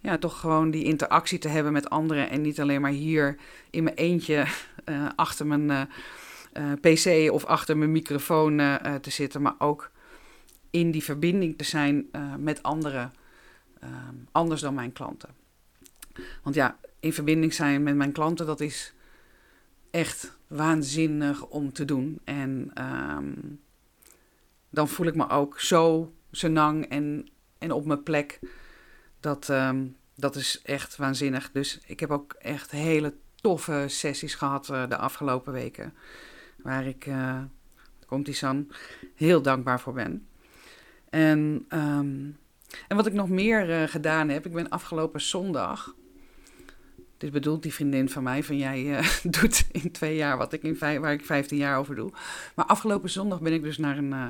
ja, 0.00 0.18
toch 0.18 0.40
gewoon 0.40 0.70
die 0.70 0.84
interactie 0.84 1.38
te 1.38 1.48
hebben 1.48 1.72
met 1.72 1.90
anderen. 1.90 2.30
En 2.30 2.40
niet 2.40 2.60
alleen 2.60 2.80
maar 2.80 2.90
hier 2.90 3.36
in 3.70 3.82
mijn 3.82 3.96
eentje 3.96 4.46
achter 5.16 5.46
mijn 5.46 5.88
PC 6.80 7.30
of 7.32 7.44
achter 7.44 7.76
mijn 7.76 7.92
microfoon 7.92 8.56
te 9.00 9.10
zitten, 9.10 9.42
maar 9.42 9.54
ook 9.58 9.90
in 10.70 10.90
die 10.90 11.04
verbinding 11.04 11.58
te 11.58 11.64
zijn 11.64 12.06
met 12.38 12.62
anderen, 12.62 13.12
ehm, 13.80 14.14
anders 14.32 14.60
dan 14.60 14.74
mijn 14.74 14.92
klanten. 14.92 15.28
Want 16.42 16.54
ja, 16.54 16.76
in 17.00 17.12
verbinding 17.12 17.54
zijn 17.54 17.82
met 17.82 17.94
mijn 17.94 18.12
klanten, 18.12 18.46
dat 18.46 18.60
is 18.60 18.94
echt 19.90 20.38
waanzinnig 20.46 21.46
om 21.46 21.72
te 21.72 21.84
doen. 21.84 22.18
En 22.24 22.70
ehm, 22.74 23.32
dan 24.70 24.88
voel 24.88 25.06
ik 25.06 25.14
me 25.14 25.28
ook 25.28 25.60
zo 25.60 26.12
senang 26.30 26.84
en, 26.84 27.28
en 27.58 27.72
op 27.72 27.84
mijn 27.84 28.02
plek. 28.02 28.40
Dat, 29.20 29.48
um, 29.48 29.96
dat 30.14 30.36
is 30.36 30.60
echt 30.62 30.96
waanzinnig. 30.96 31.50
Dus 31.52 31.80
ik 31.86 32.00
heb 32.00 32.10
ook 32.10 32.32
echt 32.32 32.70
hele 32.70 33.14
toffe 33.34 33.84
sessies 33.86 34.34
gehad 34.34 34.68
uh, 34.68 34.88
de 34.88 34.96
afgelopen 34.96 35.52
weken. 35.52 35.94
Waar 36.62 36.86
ik, 36.86 37.06
uh, 37.06 37.42
komt 38.06 38.24
die 38.24 38.34
San, 38.34 38.70
heel 39.14 39.42
dankbaar 39.42 39.80
voor 39.80 39.92
ben. 39.92 40.28
En, 41.10 41.66
um, 41.68 42.36
en 42.88 42.96
wat 42.96 43.06
ik 43.06 43.12
nog 43.12 43.28
meer 43.28 43.82
uh, 43.82 43.88
gedaan 43.88 44.28
heb, 44.28 44.46
ik 44.46 44.52
ben 44.52 44.68
afgelopen 44.68 45.20
zondag 45.20 45.94
dit 47.18 47.30
bedoelt 47.32 47.62
die 47.62 47.74
vriendin 47.74 48.08
van 48.08 48.22
mij 48.22 48.42
van 48.42 48.56
jij 48.56 48.82
uh, 48.82 49.08
doet 49.40 49.66
in 49.72 49.90
twee 49.90 50.16
jaar 50.16 50.36
wat 50.36 50.52
ik 50.52 50.62
in 50.62 50.78
waar 50.78 51.12
ik 51.12 51.24
15 51.24 51.56
jaar 51.56 51.78
over 51.78 51.94
doe. 51.94 52.12
Maar 52.54 52.64
afgelopen 52.64 53.10
zondag 53.10 53.40
ben 53.40 53.52
ik 53.52 53.62
dus 53.62 53.78
naar 53.78 53.98
een, 53.98 54.10
uh, 54.10 54.28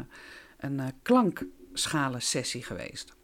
een 0.58 0.78
uh, 0.78 0.86
klankschalen 1.02 2.22
sessie 2.22 2.62
geweest. 2.62 3.16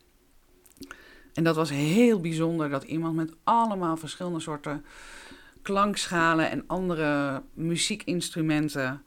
En 1.32 1.44
dat 1.44 1.56
was 1.56 1.70
heel 1.70 2.20
bijzonder 2.20 2.70
dat 2.70 2.82
iemand 2.82 3.16
met 3.16 3.34
allemaal 3.44 3.96
verschillende 3.96 4.40
soorten 4.40 4.84
klankschalen 5.62 6.50
en 6.50 6.64
andere 6.66 7.42
muziekinstrumenten 7.54 9.02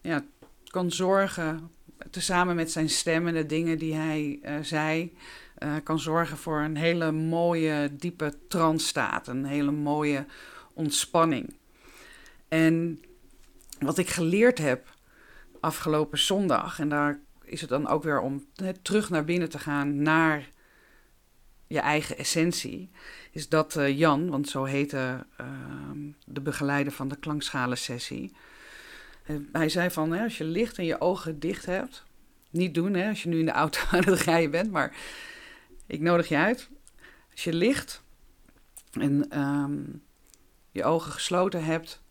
ja, 0.00 0.24
kan 0.64 0.90
zorgen, 0.90 1.70
tezamen 2.10 2.56
met 2.56 2.70
zijn 2.70 2.88
stem 2.88 3.26
en 3.26 3.34
de 3.34 3.46
dingen 3.46 3.78
die 3.78 3.94
hij 3.94 4.40
zei, 4.62 5.16
uh, 5.58 5.74
kan 5.84 5.98
zorgen 5.98 6.36
voor 6.36 6.60
een 6.60 6.76
hele 6.76 7.12
mooie, 7.12 7.90
diepe 7.92 8.34
transstaat. 8.48 9.26
Een 9.26 9.44
hele 9.44 9.70
mooie 9.70 10.26
ontspanning. 10.72 11.56
En 12.48 13.02
wat 13.78 13.98
ik 13.98 14.08
geleerd 14.08 14.58
heb 14.58 14.96
afgelopen 15.60 16.18
zondag, 16.18 16.78
en 16.78 16.88
daar 16.88 17.20
is 17.44 17.60
het 17.60 17.70
dan 17.70 17.88
ook 17.88 18.02
weer 18.02 18.20
om 18.20 18.44
terug 18.82 19.10
naar 19.10 19.24
binnen 19.24 19.48
te 19.48 19.58
gaan, 19.58 20.02
naar 20.02 20.50
je 21.66 21.80
eigen 21.80 22.18
essentie, 22.18 22.90
is 23.30 23.48
dat 23.48 23.76
uh, 23.76 23.98
Jan, 23.98 24.30
want 24.30 24.48
zo 24.48 24.64
heette 24.64 25.26
uh, 25.40 25.46
de 26.24 26.40
begeleider 26.40 26.92
van 26.92 27.08
de 27.08 27.16
klankschalen-sessie, 27.16 28.32
hij 29.52 29.68
zei 29.68 29.90
van, 29.90 30.12
als 30.12 30.38
je 30.38 30.44
licht 30.44 30.78
en 30.78 30.84
je 30.84 31.00
ogen 31.00 31.38
dicht 31.38 31.66
hebt, 31.66 32.04
niet 32.50 32.74
doen 32.74 32.96
als 32.96 33.22
je 33.22 33.28
nu 33.28 33.38
in 33.38 33.46
de 33.46 33.52
auto 33.52 33.80
aan 33.90 34.04
het 34.04 34.20
rijden 34.20 34.50
bent, 34.50 34.70
maar 34.70 34.96
ik 35.88 36.00
nodig 36.00 36.28
je 36.28 36.36
uit. 36.36 36.70
Als 37.30 37.44
je 37.44 37.52
ligt 37.52 38.02
en 38.92 39.40
um, 39.40 40.02
je 40.70 40.84
ogen 40.84 41.12
gesloten 41.12 41.64
hebt, 41.64 42.02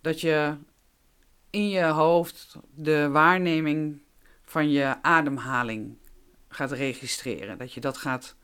dat 0.00 0.20
je 0.20 0.56
in 1.50 1.68
je 1.68 1.84
hoofd 1.84 2.56
de 2.74 3.08
waarneming 3.08 4.00
van 4.42 4.70
je 4.70 5.02
ademhaling 5.02 5.98
gaat 6.48 6.72
registreren. 6.72 7.58
Dat 7.58 7.72
je 7.72 7.80
dat 7.80 7.96
gaat 7.96 8.36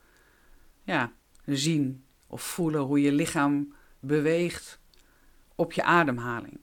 ja, 0.83 1.11
zien 1.45 2.03
of 2.27 2.41
voelen 2.41 2.81
hoe 2.81 3.01
je 3.01 3.11
lichaam 3.11 3.73
beweegt 3.99 4.79
op 5.55 5.73
je 5.73 5.83
ademhaling. 5.83 6.59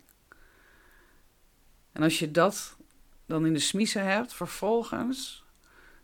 En 1.93 2.03
als 2.03 2.19
je 2.19 2.31
dat 2.31 2.77
dan 3.27 3.47
in 3.47 3.53
de 3.53 3.59
smiezen 3.59 4.05
hebt, 4.05 4.35
vervolgens 4.35 5.44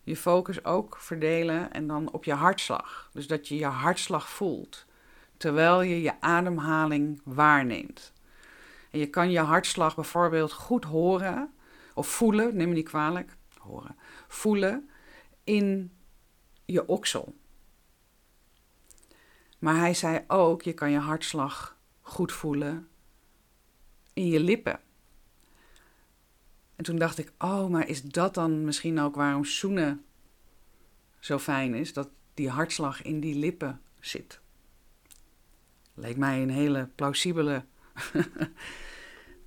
je 0.03 0.17
focus 0.17 0.65
ook 0.65 0.97
verdelen 0.97 1.73
en 1.73 1.87
dan 1.87 2.13
op 2.13 2.25
je 2.25 2.35
hartslag. 2.35 3.11
Dus 3.13 3.27
dat 3.27 3.49
je 3.49 3.57
je 3.57 3.65
hartslag 3.65 4.29
voelt 4.29 4.87
terwijl 5.41 5.83
je 5.83 6.03
je 6.03 6.21
ademhaling 6.21 7.21
waarneemt. 7.25 8.13
En 8.91 8.99
je 8.99 9.07
kan 9.07 9.31
je 9.31 9.41
hartslag 9.41 9.95
bijvoorbeeld 9.95 10.53
goed 10.53 10.85
horen 10.85 11.53
of 11.95 12.09
voelen, 12.09 12.57
neem 12.57 12.69
me 12.69 12.75
niet 12.75 12.89
kwalijk, 12.89 13.37
horen, 13.59 13.97
voelen 14.29 14.91
in 15.45 15.93
je 16.65 16.89
oksel. 16.89 17.35
Maar 19.59 19.77
hij 19.77 19.95
zei 19.95 20.25
ook, 20.27 20.63
je 20.63 20.73
kan 20.73 20.91
je 20.91 20.99
hartslag 20.99 21.77
goed 22.01 22.33
voelen 22.33 22.89
in 24.13 24.27
je 24.27 24.41
lippen. 24.41 24.81
En 26.81 26.87
toen 26.87 26.99
dacht 26.99 27.19
ik, 27.19 27.33
oh, 27.39 27.67
maar 27.67 27.89
is 27.89 28.03
dat 28.03 28.35
dan 28.35 28.65
misschien 28.65 29.01
ook 29.01 29.15
waarom 29.15 29.45
zoenen 29.45 30.05
zo 31.19 31.39
fijn 31.39 31.75
is? 31.75 31.93
Dat 31.93 32.09
die 32.35 32.49
hartslag 32.49 33.03
in 33.03 33.21
die 33.21 33.35
lippen 33.35 33.81
zit. 33.99 34.41
Leek 35.95 36.17
mij 36.17 36.43
een 36.43 36.51
hele 36.51 36.89
plausibele 36.95 37.65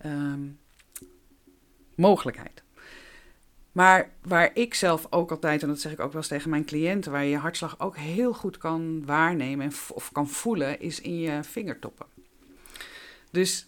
um, 0.06 0.60
mogelijkheid. 1.96 2.64
Maar 3.72 4.12
waar 4.22 4.52
ik 4.56 4.74
zelf 4.74 5.08
ook 5.10 5.32
altijd, 5.32 5.62
en 5.62 5.68
dat 5.68 5.80
zeg 5.80 5.92
ik 5.92 6.00
ook 6.00 6.12
wel 6.12 6.22
eens 6.22 6.28
tegen 6.28 6.50
mijn 6.50 6.66
cliënten, 6.66 7.12
waar 7.12 7.24
je 7.24 7.30
je 7.30 7.38
hartslag 7.38 7.80
ook 7.80 7.98
heel 7.98 8.34
goed 8.34 8.58
kan 8.58 9.06
waarnemen 9.06 9.72
of 9.94 10.12
kan 10.12 10.28
voelen, 10.28 10.80
is 10.80 11.02
in 11.02 11.20
je 11.20 11.44
vingertoppen. 11.44 12.06
Dus 13.32 13.68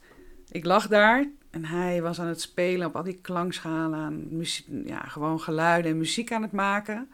ik 0.51 0.65
lag 0.65 0.87
daar 0.87 1.29
en 1.55 1.65
hij 1.65 2.01
was 2.01 2.19
aan 2.19 2.27
het 2.27 2.41
spelen 2.41 2.87
op 2.87 2.95
al 2.95 3.03
die 3.03 3.19
klankschalen, 3.21 4.37
muziek, 4.37 4.65
ja, 4.85 4.99
gewoon 4.99 5.39
geluiden 5.39 5.91
en 5.91 5.97
muziek 5.97 6.31
aan 6.31 6.41
het 6.41 6.51
maken. 6.51 7.09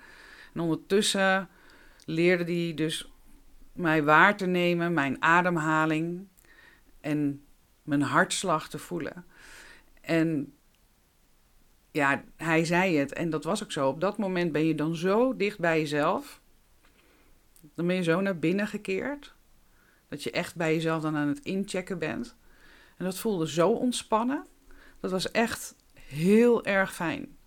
En 0.54 0.62
ondertussen 0.62 1.50
leerde 2.06 2.54
hij 2.54 2.74
dus 2.74 3.12
mij 3.74 4.04
waar 4.04 4.38
te 4.38 4.46
nemen, 4.46 4.94
mijn 4.94 5.22
ademhaling 5.22 6.28
en 7.02 7.44
mijn 7.84 8.02
hartslag 8.02 8.70
te 8.70 8.78
voelen. 8.78 9.26
En 10.02 10.54
ja, 11.92 12.24
hij 12.36 12.66
zei 12.66 12.98
het 12.98 13.14
en 13.14 13.30
dat 13.30 13.44
was 13.44 13.64
ook 13.64 13.72
zo. 13.72 13.88
Op 13.88 14.02
dat 14.02 14.18
moment 14.18 14.52
ben 14.52 14.66
je 14.66 14.76
dan 14.76 14.96
zo 14.96 15.36
dicht 15.36 15.60
bij 15.60 15.80
jezelf. 15.80 16.42
Dan 17.76 17.88
ben 17.88 17.96
je 17.96 18.04
zo 18.04 18.22
naar 18.22 18.40
binnen 18.40 18.68
gekeerd. 18.68 19.34
Dat 20.08 20.24
je 20.24 20.32
echt 20.32 20.56
bij 20.56 20.74
jezelf 20.74 21.02
dan 21.02 21.16
aan 21.16 21.28
het 21.28 21.40
inchecken 21.40 22.00
bent. 22.00 22.36
En 23.02 23.08
dat 23.08 23.18
voelde 23.18 23.50
zo 23.50 23.70
ontspannen. 23.70 24.46
Dat 25.00 25.12
was 25.12 25.32
echt 25.32 25.76
heel 25.94 26.66
erg 26.66 26.94
fijn 26.94 27.38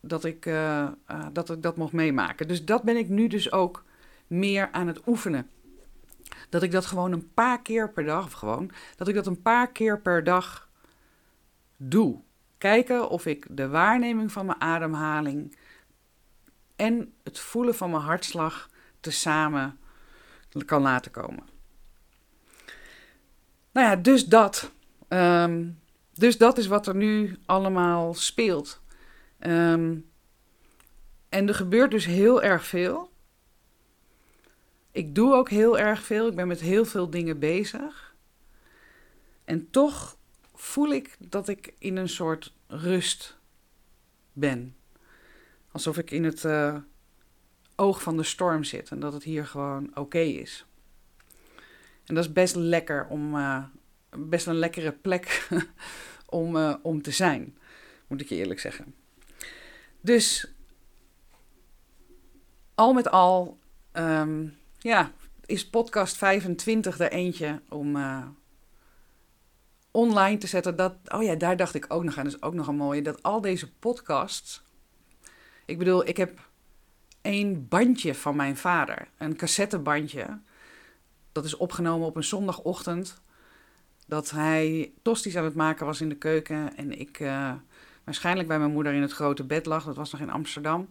dat 0.00 0.24
ik, 0.24 0.46
uh, 0.46 0.88
uh, 1.10 1.26
dat 1.32 1.50
ik 1.50 1.62
dat 1.62 1.76
mocht 1.76 1.92
meemaken. 1.92 2.48
Dus 2.48 2.64
dat 2.64 2.82
ben 2.82 2.96
ik 2.96 3.08
nu 3.08 3.26
dus 3.26 3.52
ook 3.52 3.84
meer 4.26 4.68
aan 4.72 4.86
het 4.86 5.06
oefenen. 5.06 5.50
Dat 6.48 6.62
ik 6.62 6.70
dat 6.70 6.86
gewoon 6.86 7.12
een 7.12 7.32
paar 7.34 7.62
keer 7.62 7.92
per 7.92 8.04
dag, 8.04 8.24
of 8.24 8.32
gewoon, 8.32 8.70
dat 8.96 9.08
ik 9.08 9.14
dat 9.14 9.26
een 9.26 9.42
paar 9.42 9.72
keer 9.72 10.00
per 10.00 10.24
dag 10.24 10.68
doe. 11.76 12.20
Kijken 12.58 13.08
of 13.10 13.26
ik 13.26 13.46
de 13.50 13.68
waarneming 13.68 14.32
van 14.32 14.46
mijn 14.46 14.60
ademhaling 14.60 15.56
en 16.76 17.12
het 17.22 17.38
voelen 17.38 17.74
van 17.74 17.90
mijn 17.90 18.02
hartslag 18.02 18.70
tezamen 19.00 19.78
kan 20.64 20.82
laten 20.82 21.10
komen. 21.10 21.48
Nou 23.72 23.86
ja, 23.86 23.96
dus 23.96 24.26
dat. 24.26 24.76
Um, 25.08 25.78
dus 26.14 26.38
dat 26.38 26.58
is 26.58 26.66
wat 26.66 26.86
er 26.86 26.96
nu 26.96 27.36
allemaal 27.46 28.14
speelt. 28.14 28.80
Um, 29.40 30.10
en 31.28 31.48
er 31.48 31.54
gebeurt 31.54 31.90
dus 31.90 32.04
heel 32.04 32.42
erg 32.42 32.64
veel. 32.64 33.10
Ik 34.90 35.14
doe 35.14 35.34
ook 35.34 35.50
heel 35.50 35.78
erg 35.78 36.02
veel. 36.02 36.28
Ik 36.28 36.34
ben 36.34 36.46
met 36.46 36.60
heel 36.60 36.84
veel 36.84 37.10
dingen 37.10 37.38
bezig. 37.38 38.14
En 39.44 39.70
toch 39.70 40.16
voel 40.54 40.92
ik 40.92 41.16
dat 41.18 41.48
ik 41.48 41.74
in 41.78 41.96
een 41.96 42.08
soort 42.08 42.54
rust 42.66 43.38
ben. 44.32 44.76
Alsof 45.70 45.98
ik 45.98 46.10
in 46.10 46.24
het 46.24 46.44
uh, 46.44 46.76
oog 47.76 48.02
van 48.02 48.16
de 48.16 48.22
storm 48.22 48.64
zit 48.64 48.90
en 48.90 49.00
dat 49.00 49.12
het 49.12 49.22
hier 49.22 49.46
gewoon 49.46 49.90
oké 49.96 50.18
is. 50.18 50.66
En 52.04 52.14
dat 52.14 52.24
is 52.24 52.32
best 52.32 52.54
lekker 52.54 53.06
om, 53.06 53.34
uh, 53.34 53.64
best 54.16 54.46
een 54.46 54.58
lekkere 54.58 54.92
plek 54.92 55.48
om, 56.26 56.56
uh, 56.56 56.74
om 56.82 57.02
te 57.02 57.10
zijn, 57.10 57.58
moet 58.06 58.20
ik 58.20 58.28
je 58.28 58.34
eerlijk 58.34 58.60
zeggen. 58.60 58.94
Dus 60.00 60.52
al 62.74 62.92
met 62.92 63.10
al, 63.10 63.58
um, 63.92 64.56
ja, 64.78 65.12
is 65.46 65.68
podcast 65.68 66.16
25 66.16 66.98
er 66.98 67.12
eentje 67.12 67.60
om 67.68 67.96
uh, 67.96 68.26
online 69.90 70.38
te 70.38 70.46
zetten. 70.46 70.76
Dat, 70.76 70.94
oh 71.08 71.22
ja, 71.22 71.34
daar 71.34 71.56
dacht 71.56 71.74
ik 71.74 71.84
ook 71.88 72.04
nog 72.04 72.18
aan. 72.18 72.24
Dat 72.24 72.34
is 72.34 72.42
ook 72.42 72.54
nog 72.54 72.66
een 72.66 72.76
mooie. 72.76 73.02
Dat 73.02 73.22
al 73.22 73.40
deze 73.40 73.72
podcasts. 73.72 74.62
Ik 75.64 75.78
bedoel, 75.78 76.06
ik 76.06 76.16
heb 76.16 76.48
één 77.20 77.68
bandje 77.68 78.14
van 78.14 78.36
mijn 78.36 78.56
vader. 78.56 79.08
Een 79.18 79.36
cassettebandje. 79.36 80.40
Dat 81.32 81.44
is 81.44 81.56
opgenomen 81.56 82.06
op 82.06 82.16
een 82.16 82.24
zondagochtend. 82.24 83.20
Dat 84.08 84.30
hij 84.30 84.92
tosties 85.02 85.36
aan 85.36 85.44
het 85.44 85.54
maken 85.54 85.86
was 85.86 86.00
in 86.00 86.08
de 86.08 86.16
keuken. 86.16 86.76
En 86.76 86.98
ik 87.00 87.20
uh, 87.20 87.52
waarschijnlijk 88.04 88.48
bij 88.48 88.58
mijn 88.58 88.72
moeder 88.72 88.92
in 88.92 89.02
het 89.02 89.12
grote 89.12 89.44
bed 89.44 89.66
lag. 89.66 89.84
Dat 89.84 89.96
was 89.96 90.12
nog 90.12 90.20
in 90.20 90.30
Amsterdam. 90.30 90.88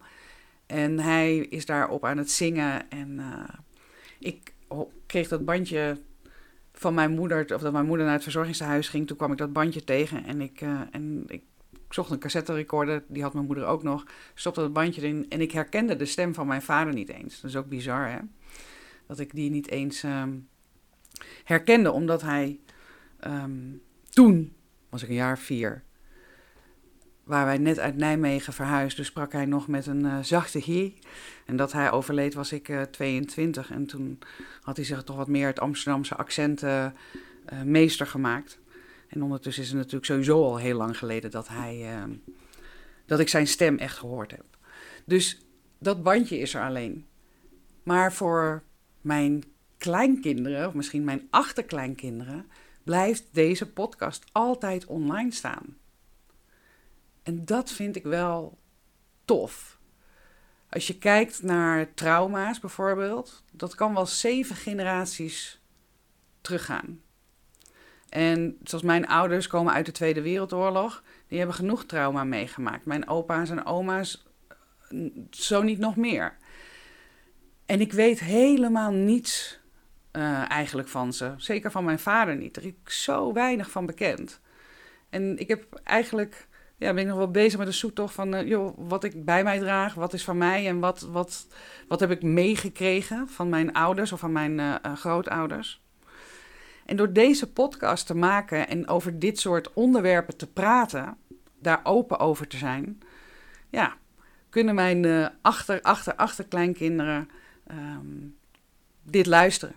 En 0.66 1.00
hij 1.00 1.38
is 1.38 1.66
daarop 1.66 2.06
aan 2.06 2.18
het 2.18 2.32
zingen. 2.32 2.90
En 2.90 3.20
uh, 3.20 3.44
ik 4.20 4.54
kreeg 5.06 5.28
dat 5.28 5.46
bandje 5.46 5.98
van 6.74 6.94
mijn 6.94 7.12
moeder, 7.12 7.56
of 7.56 7.62
dat 7.62 7.74
mijn 7.74 7.86
moeder 7.86 8.06
naar 8.06 8.16
het 8.16 8.24
verzorgingshuis 8.24 8.90
ging. 8.90 9.08
Toen 9.08 9.18
kwam 9.18 9.32
ik 9.32 9.38
dat 9.38 9.54
bandje 9.54 9.84
tegen 9.84 10.26
en 10.26 10.42
ik, 10.42 10.62
uh, 10.62 10.82
en 10.92 11.24
ik 11.28 11.44
zocht 11.90 12.12
een 12.12 12.20
cassette 12.20 12.54
recorder, 12.54 13.04
die 13.08 13.24
had 13.24 13.34
mijn 13.34 13.46
moeder 13.46 13.66
ook 13.66 13.84
nog. 13.84 14.06
Stopte 14.34 14.60
dat 14.60 14.74
bandje 14.74 15.02
erin 15.02 15.26
en 15.30 15.42
ik 15.42 15.52
herkende 15.52 15.96
de 15.96 16.06
stem 16.06 16.34
van 16.34 16.48
mijn 16.48 16.62
vader 16.62 16.94
niet 16.94 17.10
eens. 17.10 17.42
Dat 17.42 17.50
is 17.50 17.58
ook 17.58 17.68
bizar, 17.68 18.10
hè? 18.10 18.18
Dat 19.08 19.20
ik 19.20 19.36
die 19.36 19.50
niet 19.50 19.70
eens 19.70 20.04
um, 20.04 20.48
herkende, 21.44 21.92
omdat 21.92 22.22
hij 22.22 22.60
um, 23.26 23.82
toen, 24.10 24.54
was 24.90 25.04
ik 25.04 25.10
een 25.10 25.16
jaar 25.16 25.40
vier, 25.40 25.84
waar 27.24 27.46
wij 27.46 27.58
net 27.58 27.80
uit 27.80 27.98
Nijmegen 27.98 28.54
verhuisden, 28.54 29.06
sprak 29.06 29.32
hij 29.32 29.46
nog 29.46 29.68
met 29.68 29.86
een 29.86 30.06
uh, 30.06 30.18
zachte 30.22 30.60
hi. 30.60 30.94
En 31.46 31.56
dat 31.56 31.72
hij 31.72 31.92
overleed 31.92 32.34
was 32.34 32.52
ik 32.52 32.70
uh, 32.70 32.82
22. 32.82 33.72
En 33.72 33.86
toen 33.86 34.20
had 34.62 34.76
hij 34.76 34.86
zich 34.86 35.04
toch 35.04 35.16
wat 35.16 35.28
meer 35.28 35.48
het 35.48 35.60
Amsterdamse 35.60 36.16
accent 36.16 36.64
uh, 36.64 36.88
meester 37.64 38.08
gemaakt. 38.08 38.60
En 39.08 39.24
ondertussen 39.24 39.64
is 39.64 39.70
het 39.70 39.78
natuurlijk 39.78 40.06
sowieso 40.06 40.44
al 40.44 40.58
heel 40.58 40.78
lang 40.78 40.98
geleden 40.98 41.32
dat, 41.32 41.48
hij, 41.48 41.84
ehm, 41.84 42.12
dat 43.06 43.20
ik 43.20 43.30
zijn 43.30 43.48
stem 43.48 43.78
echt 43.78 43.98
gehoord 43.98 44.32
heb. 44.32 44.46
Dus 45.06 45.42
dat 45.80 46.04
bandje 46.04 46.40
is 46.40 46.54
er 46.54 46.62
alleen. 46.62 47.06
Maar 47.84 48.14
voor 48.14 48.64
mijn 49.02 49.44
kleinkinderen, 49.78 50.68
of 50.68 50.74
misschien 50.74 51.04
mijn 51.04 51.28
achterkleinkinderen, 51.30 52.46
blijft 52.88 53.24
deze 53.32 53.72
podcast 53.72 54.24
altijd 54.32 54.86
online 54.86 55.32
staan. 55.32 55.78
En 57.24 57.46
dat 57.46 57.72
vind 57.72 57.96
ik 57.96 58.04
wel 58.04 58.58
tof. 59.26 59.80
Als 60.70 60.88
je 60.88 60.98
kijkt 60.98 61.44
naar 61.44 61.94
trauma's 61.94 62.60
bijvoorbeeld, 62.60 63.44
dat 63.52 63.76
kan 63.76 63.94
wel 63.94 64.06
zeven 64.06 64.56
generaties 64.56 65.62
teruggaan. 66.42 67.02
En 68.10 68.58
zoals 68.64 68.84
mijn 68.84 69.08
ouders 69.08 69.48
komen 69.48 69.74
uit 69.74 69.86
de 69.86 69.92
Tweede 69.92 70.22
Wereldoorlog, 70.22 71.04
die 71.28 71.38
hebben 71.38 71.56
genoeg 71.56 71.86
trauma 71.86 72.24
meegemaakt. 72.24 72.86
Mijn 72.86 73.08
opa's 73.08 73.50
en 73.50 73.66
oma's 73.66 74.26
zo 75.30 75.62
niet 75.62 75.80
nog 75.80 75.96
meer. 75.96 76.38
En 77.66 77.82
ik 77.82 77.94
weet 77.94 78.20
helemaal 78.20 78.92
niets 78.92 79.60
uh, 80.18 80.52
eigenlijk 80.52 80.88
van 80.88 81.14
ze. 81.14 81.34
Zeker 81.38 81.72
van 81.72 81.84
mijn 81.84 82.00
vader 82.00 82.36
niet. 82.36 82.58
Er 82.58 82.74
is 82.86 83.04
zo 83.04 83.34
weinig 83.34 83.72
van 83.72 83.86
bekend. 83.86 84.40
En 85.10 85.38
ik 85.38 85.48
heb 85.48 85.82
eigenlijk 85.84 86.48
ja, 86.78 86.94
ben 86.94 87.04
ik 87.04 87.08
nog 87.08 87.18
wel 87.18 87.32
bezig 87.32 87.58
met 87.58 87.68
de 87.68 87.74
zoektocht 87.74 88.14
van 88.14 88.36
uh, 88.36 88.48
joh, 88.48 88.78
wat 88.78 89.04
ik 89.04 89.26
bij 89.26 89.44
mij 89.44 89.60
draag, 89.60 89.94
wat 89.94 90.14
is 90.14 90.24
van 90.24 90.38
mij 90.38 90.68
en 90.68 90.80
wat, 90.80 91.02
wat, 91.02 91.48
wat 91.88 92.00
heb 92.00 92.12
ik 92.12 92.24
meegekregen 92.24 93.30
van 93.30 93.50
mijn 93.50 93.74
ouders 93.74 94.12
of 94.12 94.20
van 94.20 94.32
mijn 94.32 94.60
uh, 94.60 94.76
grootouders. 94.96 95.82
En 96.86 96.96
door 96.96 97.14
deze 97.14 97.52
podcast 97.52 98.08
te 98.08 98.16
maken 98.16 98.68
en 98.68 98.88
over 98.88 99.20
dit 99.20 99.40
soort 99.40 99.74
onderwerpen 99.74 100.38
te 100.38 100.48
praten, 100.48 101.18
daar 101.60 101.80
open 101.84 102.20
over 102.20 102.48
te 102.48 102.58
zijn, 102.58 103.00
ja, 103.70 103.98
kunnen 104.50 104.76
mijn 104.76 105.32
achter, 105.42 105.82
achter, 105.82 106.16
achterkleinkinderen 106.16 107.30
um, 107.72 108.38
dit 109.04 109.26
luisteren. 109.26 109.76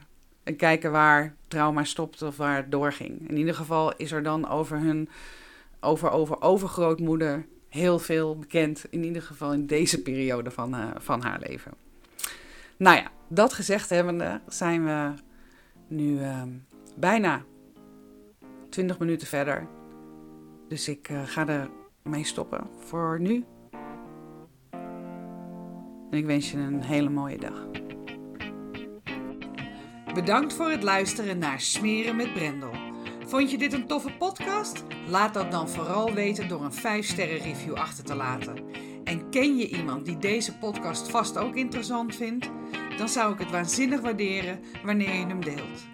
En 0.50 0.56
kijken 0.56 0.92
waar 0.92 1.34
trauma 1.48 1.84
stopt 1.84 2.22
of 2.22 2.36
waar 2.36 2.56
het 2.56 2.70
doorging. 2.70 3.28
In 3.28 3.36
ieder 3.36 3.54
geval 3.54 3.96
is 3.96 4.12
er 4.12 4.22
dan 4.22 4.48
over 4.48 4.78
hun 4.78 5.08
over, 5.80 6.10
over 6.10 6.42
overgrootmoeder 6.42 7.46
heel 7.68 7.98
veel 7.98 8.38
bekend. 8.38 8.84
In 8.90 9.04
ieder 9.04 9.22
geval 9.22 9.52
in 9.52 9.66
deze 9.66 10.02
periode 10.02 10.50
van, 10.50 10.74
uh, 10.74 10.86
van 10.96 11.22
haar 11.22 11.40
leven. 11.46 11.72
Nou 12.76 12.96
ja, 12.96 13.10
dat 13.28 13.52
gezegd 13.52 13.90
hebbende 13.90 14.40
zijn 14.48 14.84
we 14.84 15.12
nu 15.88 16.18
uh, 16.18 16.42
bijna 16.96 17.42
20 18.68 18.98
minuten 18.98 19.26
verder. 19.26 19.66
Dus 20.68 20.88
ik 20.88 21.08
uh, 21.08 21.20
ga 21.24 21.48
er 21.48 21.70
mee 22.02 22.24
stoppen 22.24 22.66
voor 22.78 23.20
nu. 23.20 23.44
En 26.10 26.18
ik 26.18 26.26
wens 26.26 26.50
je 26.50 26.58
een 26.58 26.82
hele 26.82 27.10
mooie 27.10 27.38
dag. 27.38 27.89
Bedankt 30.14 30.52
voor 30.52 30.70
het 30.70 30.82
luisteren 30.82 31.38
naar 31.38 31.60
Smeren 31.60 32.16
met 32.16 32.32
Brendel. 32.32 32.72
Vond 33.26 33.50
je 33.50 33.58
dit 33.58 33.72
een 33.72 33.86
toffe 33.86 34.12
podcast? 34.18 34.84
Laat 35.06 35.34
dat 35.34 35.50
dan 35.50 35.68
vooral 35.68 36.12
weten 36.12 36.48
door 36.48 36.64
een 36.64 37.02
5-sterren 37.02 37.42
review 37.42 37.74
achter 37.74 38.04
te 38.04 38.14
laten. 38.14 38.56
En 39.04 39.30
ken 39.30 39.56
je 39.56 39.68
iemand 39.68 40.04
die 40.04 40.18
deze 40.18 40.58
podcast 40.58 41.10
vast 41.10 41.38
ook 41.38 41.56
interessant 41.56 42.16
vindt? 42.16 42.50
Dan 42.96 43.08
zou 43.08 43.32
ik 43.32 43.38
het 43.38 43.50
waanzinnig 43.50 44.00
waarderen 44.00 44.60
wanneer 44.84 45.14
je 45.14 45.26
hem 45.26 45.44
deelt. 45.44 45.88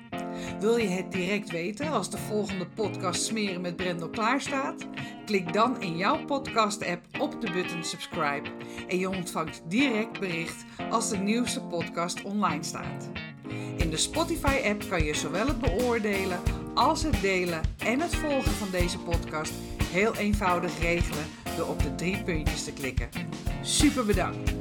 Wil 0.61 0.76
je 0.76 0.88
het 0.88 1.12
direct 1.12 1.50
weten 1.50 1.90
als 1.90 2.11
de 2.11 2.18
volgende 2.18 2.66
podcast 2.66 3.22
Smeren 3.22 3.61
met 3.61 3.76
Brendel 3.76 4.11
klaar 4.11 4.40
staat? 4.40 4.87
Klik 5.24 5.52
dan 5.52 5.81
in 5.81 5.96
jouw 5.96 6.24
podcast-app 6.24 7.05
op 7.18 7.40
de 7.40 7.50
button 7.50 7.85
subscribe 7.85 8.48
en 8.88 8.98
je 8.98 9.09
ontvangt 9.09 9.62
direct 9.68 10.20
bericht 10.20 10.64
als 10.90 11.09
de 11.09 11.18
nieuwste 11.18 11.61
podcast 11.61 12.22
online 12.22 12.62
staat. 12.62 13.11
In 13.87 13.92
de 13.92 13.99
Spotify-app 13.99 14.88
kan 14.88 15.05
je 15.05 15.14
zowel 15.14 15.46
het 15.46 15.61
beoordelen 15.61 16.40
als 16.75 17.03
het 17.03 17.20
delen 17.20 17.61
en 17.79 18.01
het 18.01 18.14
volgen 18.14 18.53
van 18.53 18.70
deze 18.70 18.99
podcast 18.99 19.53
heel 19.85 20.14
eenvoudig 20.14 20.81
regelen 20.81 21.25
door 21.57 21.66
op 21.66 21.83
de 21.83 21.94
drie 21.94 22.22
puntjes 22.22 22.64
te 22.64 22.72
klikken. 22.72 23.09
Super 23.62 24.05
bedankt! 24.05 24.56